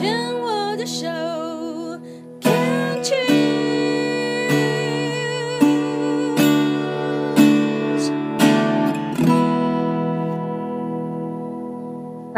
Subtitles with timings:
[0.00, 1.29] 牵我的手。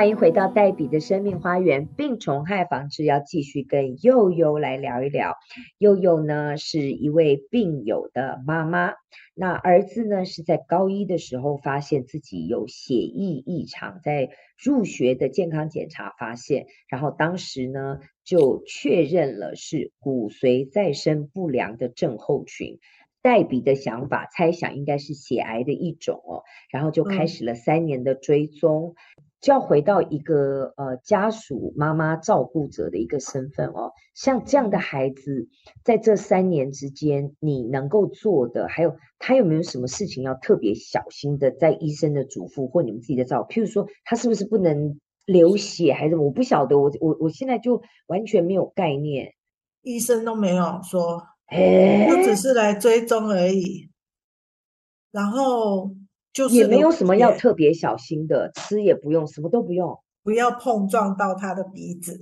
[0.03, 5.37] 欢迎回到黛比的生命花园，病虫害防治要继续跟祐祐来聊一聊。
[5.79, 8.95] 祐祐呢是一位病友的妈妈，
[9.37, 14.31] 那儿子呢是在高一的时候发现自己有血液异常，在
[14.61, 22.81] 入学的健康检查发现，然后当时呢就确认了是骨髓再生不良的症候群。
[23.23, 28.95] 黛比的想法猜想应该是血癌的一种哦，然后就开始了三年的追踪。
[28.97, 35.49] 嗯就要回到一个呃家属妈妈照顾者的一个身份哦，像这样的孩子，
[35.83, 49.33] 在这三年之间，你能够做的，还有他有没有什么事情要特别小心的，在医生的嘱咐或你们自己的照，譬如说他是不是不能流血，还是我不晓得，我我我现在就完全没有概念，
[49.83, 51.21] 医生都没有说，
[51.53, 53.91] 哎，我只是来追踪而已，
[55.11, 55.95] 然后。
[56.35, 62.19] 就是也没有什么要特别小心的，吃也不用，什么都不用，不要碰撞到他的鼻子，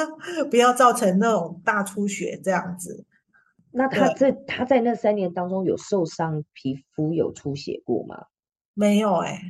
[0.50, 3.06] 不要造成那种大出血这样子。
[3.70, 8.26] 那他这他在那三年当中有受伤，皮肤有出血过吗？
[8.74, 9.40] 没有哎、欸，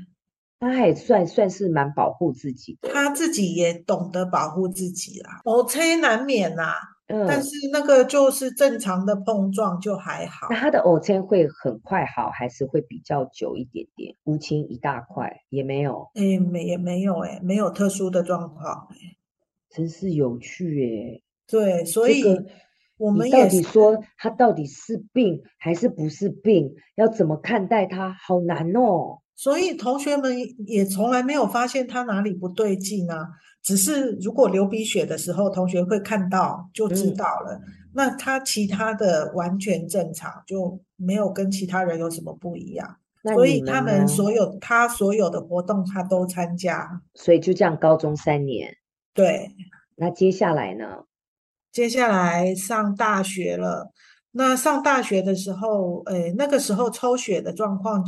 [0.60, 6.76] 他还算算是蛮保护自己的，他自己也懂得保护自己啦，偶吹难免啦。
[7.06, 10.46] 嗯，但是那个就是正常的碰撞就还好。
[10.48, 14.16] 那他的偶签会很快好，还是会比较久一点点？
[14.24, 16.08] 乌青一大块也没有？
[16.14, 18.96] 哎，没也没有哎，没有特殊的状况哎，
[19.68, 21.20] 真是有趣哎。
[21.46, 22.24] 对，所以
[22.96, 26.74] 我们到底说他到底是病还是不是病？
[26.94, 28.16] 要怎么看待他？
[28.26, 29.18] 好难哦。
[29.34, 33.28] 所以同学们也从来没有发现他哪里不对劲啊。
[33.62, 37.54] 只是如果流鼻血的时候，同学会看到就知道了。
[37.54, 37.62] 嗯、
[37.94, 42.96] 那他其他的完全正常，就没有跟其他人有什么不一样。
[43.22, 47.00] 所以他们所有他所有的活动他都参加。
[47.14, 48.76] 所以就这样，高中三年。
[49.14, 49.50] 对。
[49.96, 51.04] 那接下来呢？
[51.72, 53.92] 接下来上大学了。
[54.32, 58.04] 那上大学的时候，诶，那个时候抽血的状况，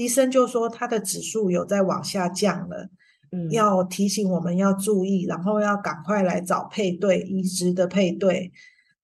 [0.00, 2.88] 医生就说他的指数有在往下降了。
[3.32, 8.50] 嗯要提醒我们要注意，然后要赶快来找配对移植的配对。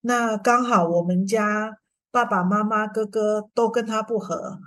[0.01, 1.77] 那刚好我们家
[2.11, 4.59] 爸爸妈妈、哥哥都跟他不合，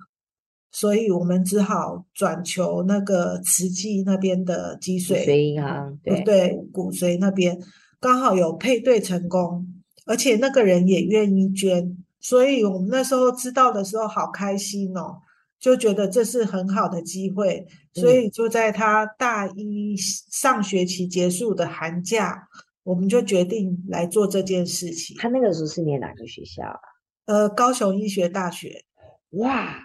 [0.73, 7.59] 所以我们只好转求那个慈济那边的脊髓银行，对对，骨髓那边
[8.01, 9.67] 刚好有配对成功，
[10.07, 15.21] 而且那个人也愿意捐，所以我们那时候知道的时候好开心哦。
[15.61, 22.49] 就觉得这是很好的机会，所以就在他大一上学期结束的寒假，
[22.83, 25.15] 我们就决定来做这件事情。
[25.19, 26.81] 他那个时候是念哪个学校啊？
[27.27, 28.85] 呃，高雄医学大学。
[29.33, 29.77] 哇，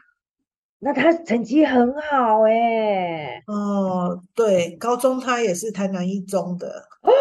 [0.79, 3.43] 那他成绩很好哎。
[3.47, 6.87] 哦，对，高中他也是台南一中的。
[7.01, 7.11] 哦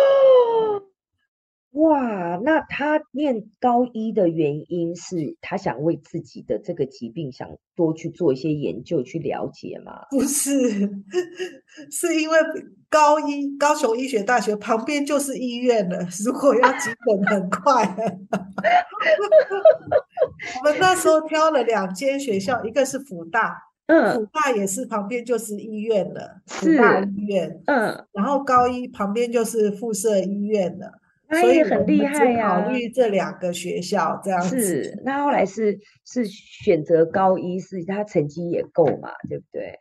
[1.84, 10.06] 哇，那他念高一的原因是他想为自己的这个疾病想多去做一些研究去了解吗？
[10.11, 10.50] 不是，
[11.91, 12.39] 是因为
[12.89, 17.84] 高一高雄医学大学旁边就是医院了，如果要急诊很快。
[20.61, 31.01] 我们那时候挑了两间学校，一个是福大，嗯，辅大也是旁边就是医院了，福大医院，嗯，然后高一旁边就是附设医院了。
[31.31, 32.62] 所以很厉害呀！
[32.62, 34.61] 考虑这两个学校这样子。
[34.61, 39.79] 是，那后来是是选择高一，是他成绩也够嘛，对不对？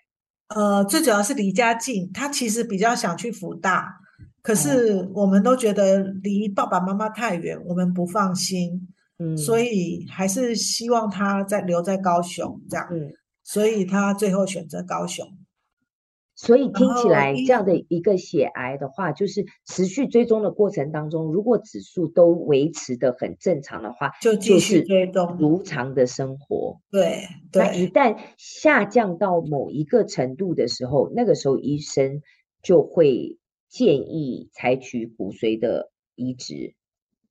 [0.50, 3.94] 呃，最主要是离家近，他其实比较想去福大，
[4.42, 8.88] 可是我们都觉得离爸爸妈妈太远，我们不放心，
[9.20, 13.12] 嗯，所以还是希望他在留在高雄这样，嗯，
[13.44, 15.26] 所以他最后选择高雄。
[16.46, 26.82] 所以听起来这样的一个血癌的话，就是持续追踪的过程当中，如果指数都维持的很正常的话，就继续追踪如常的生活。
[26.91, 32.22] 对，那一旦下降到某一个程度的时候，那个时候医生
[32.62, 33.38] 就会
[33.70, 36.76] 建议采取骨髓的移植，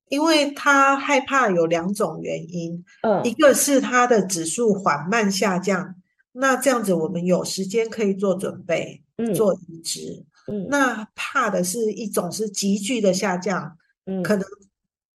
[0.09, 5.97] 因为他害怕有两种原因，嗯，一个是他的指数缓慢下降。
[6.33, 10.25] 那这样子，我们有时间可以做准备，嗯，做移植。
[10.49, 13.77] 嗯，那怕的是一种是急剧的下降，
[14.07, 14.45] 嗯，可能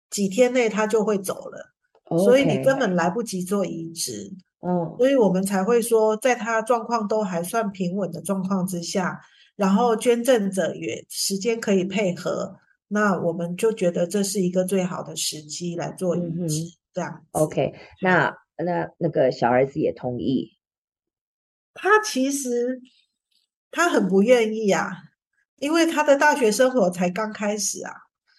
[0.09, 1.73] 几天内他就会走了，
[2.09, 4.31] 嗯，所以你根本来不及做移植。
[4.61, 9.19] 嗯，所以我们才会说，在他状况都还算平稳的状况之下，
[9.55, 12.55] 然后捐赠者也时间可以配合，
[12.87, 17.21] 那我们就觉得这是一个最好的时机来做移植，嗯、这样。
[17.31, 20.56] OK，那那那个小儿子也同意。
[21.79, 22.81] 他其实
[23.69, 24.91] 他很不愿意啊，
[25.57, 27.93] 因为他的大学生活才刚开始啊，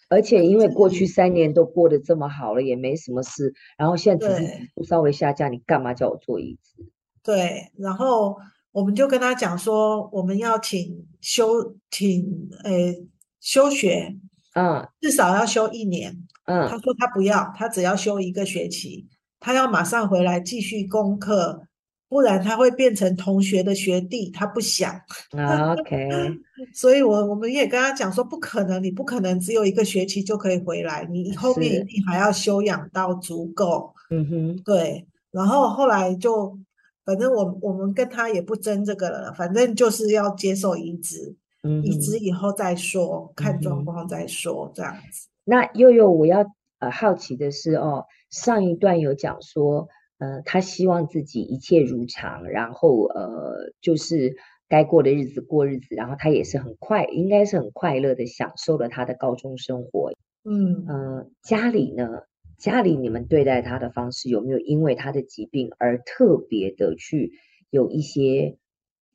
[0.08, 6.90] 而且因为过去三年都过得这么好了，也没什么事，然后现在稍微下降，你干嘛叫我做椅子？
[7.22, 8.36] 对，然后
[8.72, 13.06] 我们就跟他讲说，我们要请休，请诶
[13.38, 14.16] 休学，
[14.54, 19.06] 嗯，至少要休一年，嗯，他说他不要，他只要休一个学期，
[19.38, 21.67] 他要马上回来继续功课。
[22.08, 24.98] 不然他会变成同学的学弟，他不想。
[25.32, 26.08] OK，
[26.72, 33.92] 所以我我们也跟他讲说，不可能，你不可能只有一个学期就可以回来，你后面一定还要修养到足够。
[34.10, 35.06] 嗯哼，对。
[35.30, 36.58] 然后后来就，
[37.04, 45.28] 反正我我们跟他也不争这个了，反正就是要接受移植，嗯、移植以后再说，看状况再说，这样子。
[45.44, 46.42] 那悠悠我要
[46.78, 49.86] 呃好奇的是哦，上一段有讲说。
[50.18, 54.34] 呃，他希望自己一切如常，然后呃，就是
[54.68, 60.10] 该过的日子过日子，然后他也是很快，应该是很快乐的享受了他的高中生活。
[60.42, 62.22] 嗯，呃，家里呢，
[62.58, 67.34] 家里你们对待他的方式有没有因为他的疾病而特别的去
[67.70, 68.58] 有一些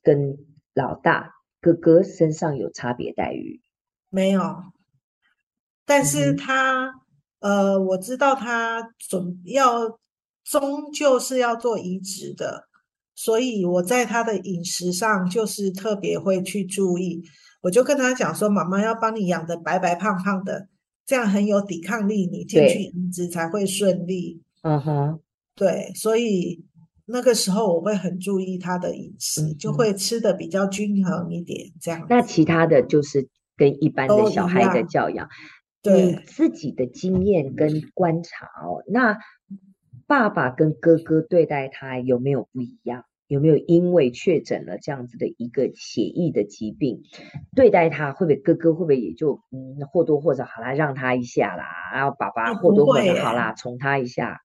[0.02, 0.38] 跟
[0.74, 3.60] 老大哥哥身上有差别待遇？
[4.10, 4.42] 没有，
[5.86, 6.94] 但是他，
[7.42, 10.00] 嗯、呃，我知道他总要。
[10.44, 12.68] 终究是要做移植的，
[13.16, 17.24] 所以我在他的饮食上就是特别会去注意。
[17.62, 20.68] 我就跟他讲说：“妈妈要帮你养得白白胖胖的，
[21.06, 25.20] 这样很有抵抗力，你进去移植才会顺利。”嗯哼，
[25.56, 26.66] 对，所以
[27.06, 31.72] 那个时候我会很注意他的饮食，嗯、就会吃的比较均衡一点。
[31.80, 35.30] 这样，那其他的就是跟一般的小孩的教养，
[35.82, 39.18] 对你自己的经验跟观察哦，那。
[40.14, 43.04] 爸爸跟哥哥对待他有没有不一样？
[43.26, 47.02] 有没有因为确诊了这样子的一个血液的疾病，
[47.56, 51.66] 对待他会不会哥哥会不会也就嗯或多或少好啦，让他一下啦，
[51.96, 54.40] 然后爸爸或多或少好啦，宠他一下。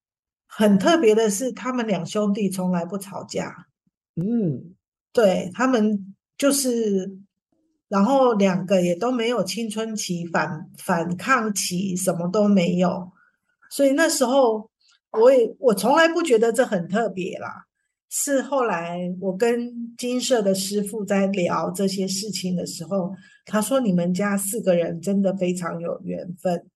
[0.46, 3.54] 很特别的是，他们两兄弟从来不吵架。
[4.16, 4.74] 嗯，
[5.12, 7.18] 对，他们就是，
[7.88, 13.12] 然后两个也都没有青春期反反抗期，什么都没有，
[13.70, 14.70] 所以那时候。
[15.12, 17.64] 我也我从来不觉得这很特别啦，
[18.10, 23.12] 是后来我跟金色的师傅在聊这些事情的时候，
[23.46, 26.66] 他说你们家四个人真的非常有缘分，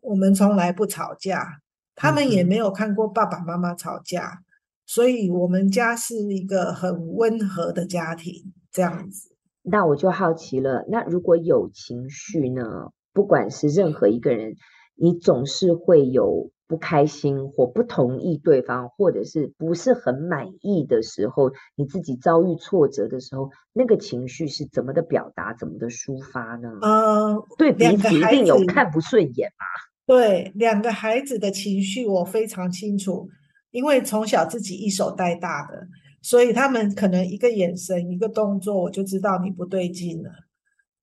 [0.00, 1.60] 我们从来不吵架，
[1.94, 4.40] 他们也没有看过爸爸妈妈吵架，
[4.86, 9.30] 所以我们家是一个很温和的家庭，这样子。
[9.62, 12.90] 那我就好奇了，那如果有情绪呢？
[13.14, 14.56] 不管是任何一个人，
[14.94, 16.50] 你总是会有。
[16.66, 26.70] 不开心或不同意对方，或者是不是很满意的时候，你自己遭遇挫折的时候，那个情绪是怎么的表达，怎么的抒发呢？
[26.80, 29.66] 嗯、呃，对彼此一定有看不顺眼嘛。
[30.06, 33.28] 对，两个孩子的情绪我非常清楚，
[33.70, 35.86] 因为从小自己一手带大的，
[36.22, 40.30] 所以他们可能一个眼神、一个动作，我就知道你不对劲了，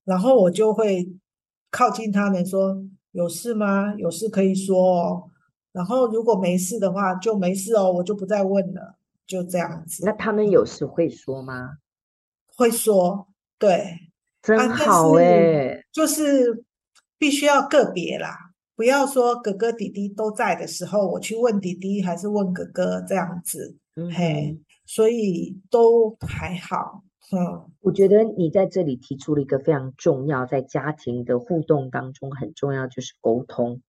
[0.06, 1.08] 然后我就会
[1.70, 3.94] 靠近他们说：“有事吗？
[3.96, 5.30] 有事可以说哦。”
[5.74, 10.04] 然后如果没事的话，就没事哦，我就不再问了，就这样子。
[10.06, 11.78] 那他们有时会说吗？
[12.58, 13.98] 会说，对，
[14.42, 16.66] 真好哎，就是
[17.18, 27.02] 必须要个别啦，不要说哥哥弟弟都在的时候，我去问弟弟还是问哥哥这样子，嗯、嘿，所以都还好。
[27.34, 33.82] 嗯，我觉得你在这里提出了一个非常重要，在家庭的互动当中很重要，就是沟通。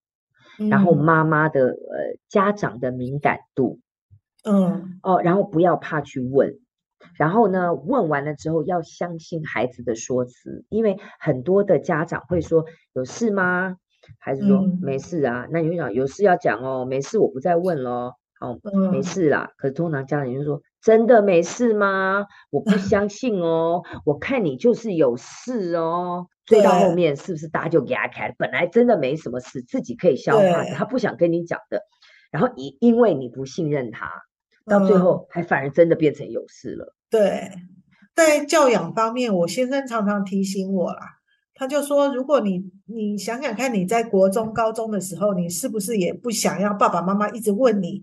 [0.71, 3.81] 然后妈妈的呃家长的敏感度，
[4.45, 6.59] 嗯哦，然后不要怕去问，
[7.15, 13.79] 然后呢问完了之后要相信孩子的说辞，因为很多的家长会说有事吗？
[14.19, 18.17] 孩子说、嗯、没事啊，那你会讲有事要讲哦，没事我不再问咯。
[18.41, 18.59] 哦，
[18.91, 19.53] 没事啦。
[19.57, 22.27] 可是通常家长就说真的没事吗？
[22.51, 26.27] 我不 相信哦，我看你就是有事哦。
[26.45, 28.35] 追到后面是不是大家就给他开了？
[28.37, 31.81] 本来真的没什么事，自己可以消化的，他不想跟你讲的。
[32.33, 34.11] 然后因因为你不信任他，
[34.67, 36.87] 到最后还反而真的变成有事了。
[36.87, 37.51] 嗯、对，
[38.17, 40.99] 在教养方面，我先生常常提醒我啦，
[41.55, 48.03] 他就说：如果你你想想看，你在国中、高中的时候，你是不是也不想要爸爸妈妈一直问你？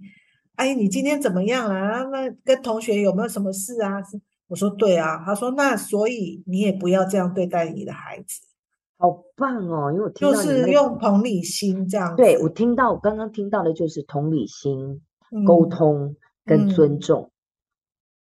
[0.60, 2.04] 哎，你今天怎么样啊？
[2.12, 3.94] 那跟同学有没有什么事啊？
[4.50, 8.42] 我说对啊，他说那所以你也不要这样对待你的孩子。
[8.98, 9.90] 好棒哦！
[9.94, 12.18] 因为我听到就是用同理心这样子。
[12.18, 15.02] 对，我听到，我刚刚听到的就是同理心、
[15.32, 17.22] 嗯、沟通跟尊重。
[17.22, 17.32] 嗯、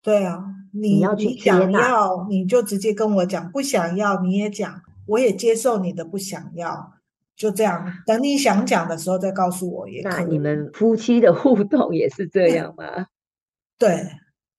[0.02, 6.94] 对啊，你你要去你想要你就直接跟我讲，不想要你也讲，我也接受你的不想要，
[7.36, 7.92] 就这样。
[8.06, 10.12] 等你想讲的时候再告诉我也可以。
[10.12, 13.06] 那你们夫妻的互动 也是这样吗？
[13.78, 14.06] 对，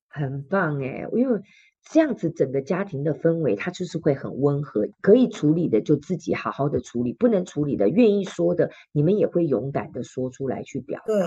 [0.08, 1.42] 很棒哎，因为。
[1.92, 4.88] 这样子整个家庭的氛围，它就是会很温和。
[5.02, 11.14] 可以处理的就自己好好的处理，不能处理的，愿意说的，你们也会勇敢的说出来去表达。
[11.14, 11.22] 对，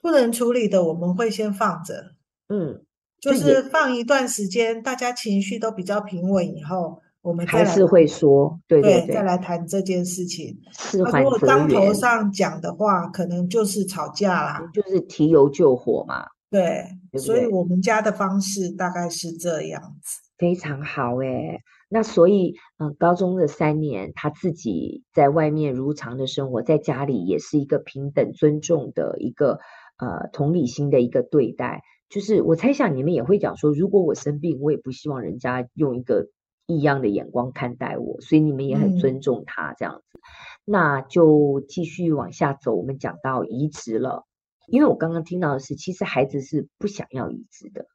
[0.00, 2.14] 不能处理的，我们会先放着。
[2.48, 2.82] 嗯，
[3.20, 10.58] 就是放一段时间，大家情绪都比较平稳以后，我们还是会说，对对对，对，再来谈这件事情。
[10.72, 16.24] 是，如果当头上讲的话，可能就是吵架啦，就是提油救火嘛。
[16.50, 21.60] 对，对对，所以我们家的方式大概是这样子，非常好诶。
[21.90, 29.58] 那所以，嗯，高中的三年，他自己在外面如常的生活，在家里也是一个平等尊重的一个
[29.98, 31.82] 呃同理心的一个对待。
[32.08, 36.28] 就是我猜想你们也会讲说，如果我生病，我也不希望人家用一个
[36.68, 40.18] 异样的眼光看待我，所以你们也很尊重他这样子。
[40.18, 40.22] 嗯、
[40.66, 44.26] 那就继续往下走，我们讲到移植了。
[44.66, 47.86] 因为我刚刚听到的是，其实孩子是不想要移植的，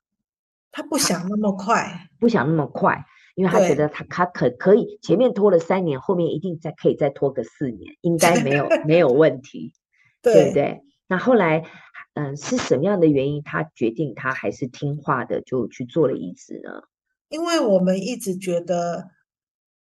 [0.71, 9.73] 他不想那么快，不想那么快，因为他觉得他他可可以前面拖了三年，后面一定再可以再拖个四年，应该没有 没有问题，
[10.23, 10.81] 对，对不对？
[11.07, 11.63] 那后来，
[12.15, 16.81] 嗯，是什么样的原因，他决定他还是听话的就去做了移植呢？
[17.33, 19.09] 因为我们一直觉得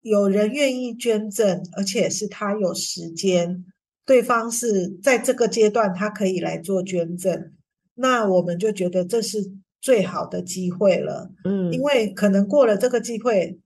[0.02, 3.66] 有人愿意捐赠，而且是他有时间。
[4.04, 7.52] 对方是在这个阶段，他可以来做捐赠，
[7.96, 9.38] 那我们就觉得这是
[9.80, 11.32] 最好的机会了。
[11.46, 13.60] 嗯，因为可能过了这个机会，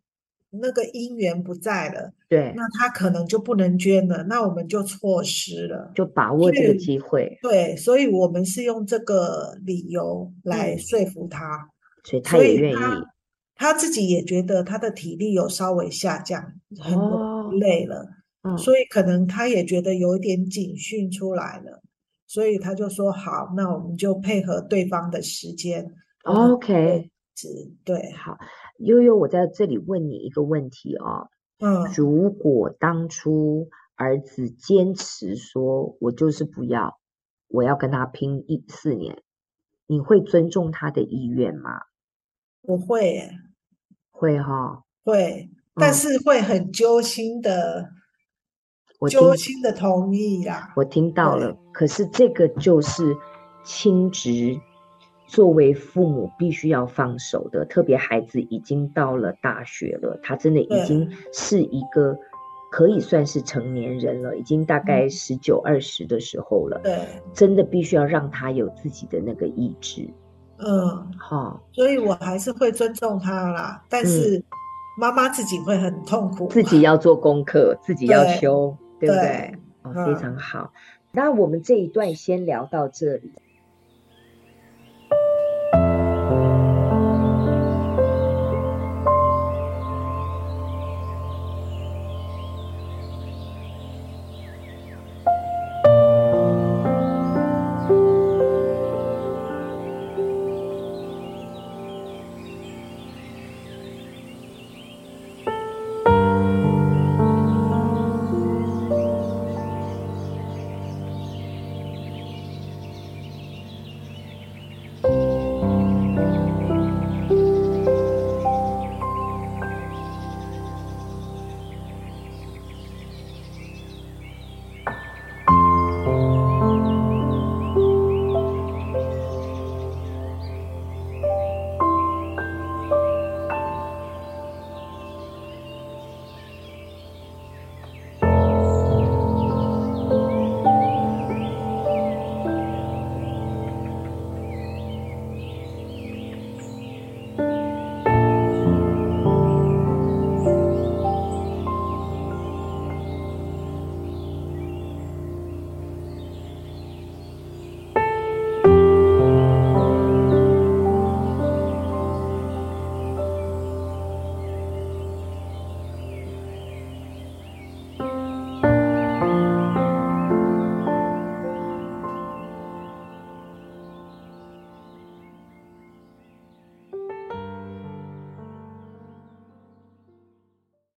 [0.52, 7.40] 那个因缘不在了，对，那他可能就不能捐了，那我们就错失了，就把握这个机会。
[7.42, 11.70] 对，所以我们是用这个理由来说服他，
[12.04, 12.76] 所以他也愿意。
[12.76, 13.15] 他
[13.74, 16.44] 自己也觉得他的体力有稍微下降，
[16.80, 16.98] 很
[17.60, 18.00] 累了。
[18.42, 21.82] 哦所以可能他也觉得有一点警讯出来了，
[22.28, 25.92] 所以他就说好，那我们就配合对方的时间。
[26.26, 27.10] OK，
[27.84, 28.38] 对，好，
[28.78, 31.28] 悠悠，我在这里问你一个问题哦。
[31.58, 37.00] 嗯，如果当初儿子坚持说我就是不要，
[37.48, 39.24] 我要跟他拼一四年，
[39.88, 41.82] 你会尊重他的意愿吗？
[42.68, 43.32] 我会耶，
[44.12, 47.90] 会哈、哦，会，但是会很揪心的。
[49.00, 51.56] 我揪心的同意呀，我听到了。
[51.74, 53.16] 可是这个就是
[53.66, 54.58] 亲职，
[55.28, 57.66] 作为父母必须要放手的。
[57.66, 62.18] 特别孩子已经到了大学了，他真的已经是一个
[62.72, 66.80] 可以算是成年人了，已经大概十九二十的时候了。
[66.82, 70.10] 对，真的必须要让他有自己的那个意志。
[70.58, 73.84] 嗯，好，所以我还是会尊重他啦。
[73.90, 74.44] 但是
[74.98, 78.76] 妈妈自己会很痛苦，自己要做功课，自己要修。
[78.98, 79.22] 对不对？
[79.24, 80.72] 对哦，非常好。
[81.12, 83.34] 那我们这一段先聊到这里。